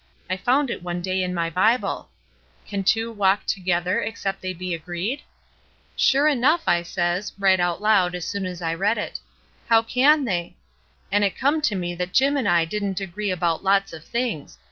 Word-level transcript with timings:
I 0.31 0.35
found 0.35 0.71
it 0.71 0.81
one 0.81 0.99
day 1.03 1.21
in 1.21 1.31
my 1.31 1.51
Bible: 1.51 2.09
'Can 2.65 2.83
two 2.83 3.11
walk 3.11 3.45
together, 3.45 4.01
except 4.01 4.41
they 4.41 4.51
be 4.51 4.73
agreed?' 4.73 5.21
'Sure 5.95 6.27
enough!' 6.27 6.63
I 6.65 6.81
says, 6.81 7.33
right 7.37 7.59
out 7.59 7.83
loud, 7.83 8.15
as 8.15 8.25
soon 8.25 8.47
as 8.47 8.63
I 8.63 8.73
read 8.73 8.97
it.' 8.97 9.19
How 9.69 9.83
can 9.83 10.25
they?' 10.25 10.55
An' 11.11 11.21
it 11.21 11.37
come 11.37 11.61
to 11.61 11.75
me 11.75 11.93
that 11.93 12.13
Jim 12.13 12.35
an' 12.35 12.47
I 12.47 12.65
didn't 12.65 12.99
agree 12.99 13.29
about 13.29 13.63
lots 13.63 13.93
of 13.93 14.03
things. 14.03 14.57